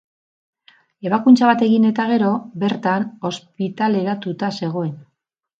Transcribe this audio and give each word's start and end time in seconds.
Ebakuntza 1.09 1.49
bat 1.49 1.61
egin 1.67 1.85
eta 1.91 2.07
gero, 2.13 2.31
bertan 2.65 3.07
ospitaleratuta 3.33 4.55
zegoen. 4.63 4.95